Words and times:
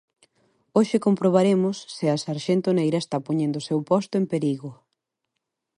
Hoxe 0.77 0.97
comprobaremos 1.05 1.77
se 1.95 2.05
a 2.09 2.17
sarxento 2.25 2.69
Neira 2.77 2.99
está 3.01 3.17
poñendo 3.27 3.57
o 3.59 3.65
seu 3.67 3.79
posto 3.91 4.13
en 4.21 4.25
perigo. 4.33 4.71